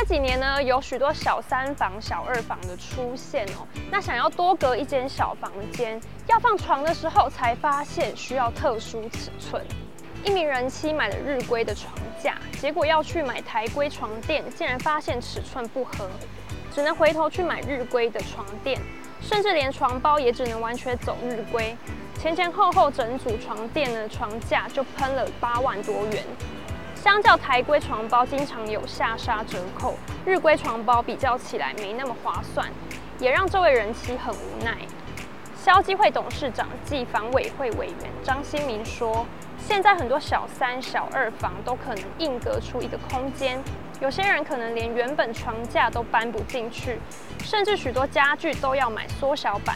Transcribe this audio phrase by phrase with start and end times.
[0.00, 3.68] 这几年呢，有许多小三房、小二房的出现哦。
[3.90, 9.62] 那想要多隔一间小房间，要放床的时候，才发现需要特殊尺寸。
[10.24, 16.08] 一名人妻买了日规的床架，结果要去买台规床垫，竟然发现尺寸不合，
[16.74, 18.80] 只能回头去买日规的床垫，
[19.20, 21.76] 甚至连床包也只能完全走日规。
[22.18, 26.24] 前前后后整组床垫的床架就喷了八万多元。
[27.02, 29.94] 相较台规床包，经常有下杀折扣，
[30.26, 32.68] 日规床包比较起来没那么划算，
[33.18, 34.76] 也让这位人妻很无奈。
[35.56, 39.26] 消基会董事长暨房委会委员张新民说
[39.58, 43.58] ：“现在很多小三、小二房都可能硬隔出一个空间，
[43.98, 47.00] 有些人可能连原本床架都搬不进去，
[47.42, 49.74] 甚至许多家具都要买缩小版。”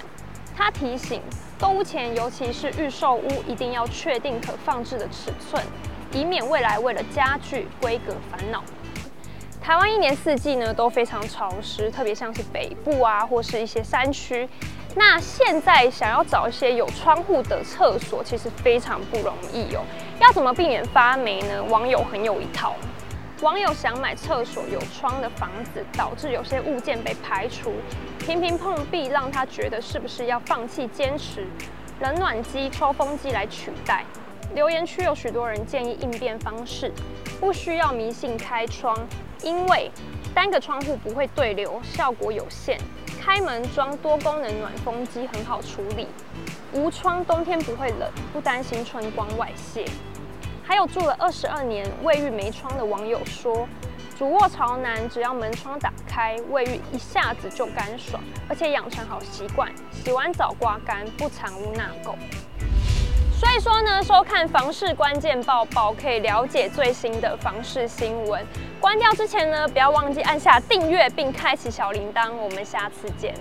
[0.54, 1.22] 他提醒，
[1.58, 5.64] 购屋前，尤其是预售屋，一定要确定可放置的尺寸。
[6.14, 8.62] 以免未来为了家具规格烦恼。
[9.60, 14.48] 台湾一年四季呢都非常潮湿，特别像是北部啊，或是一些山区。
[14.94, 19.82] 那现在想要找一些有窗户的厕所，其实非常不容易哦。
[20.20, 21.62] 要怎么避免发霉呢？
[21.64, 22.74] 网友很有一套。
[23.40, 27.72] 网友想买厕所有窗的房子，导致有些物件被排除，
[28.20, 31.46] 频频碰壁，让他觉得是不是要放弃坚持，
[32.00, 34.04] 冷暖机、抽风机来取代。
[34.54, 36.92] 留言区有许多人建议应变方式，
[37.40, 38.96] 不需要迷信开窗，
[39.42, 39.90] 因为
[40.32, 42.78] 单个窗户不会对流，效果有限。
[43.20, 46.06] 开门装多功能暖风机很好处理，
[46.72, 49.84] 无窗冬天不会冷，不担心春光外泄。
[50.62, 53.66] 还有住了二十二年卫浴没窗的网友说，
[54.16, 62.14] 主卧朝南，只要门窗打开，卫浴一下子就干爽，而且养成好习惯，洗完澡刮干，不藏污纳垢。
[63.44, 68.42] 所以说呢，收看房市关键报报可以了解最新的房市新闻。
[68.80, 72.32] 关掉之前呢，不要忘记按下订阅并开启小铃铛。
[72.32, 73.34] 我们下次见。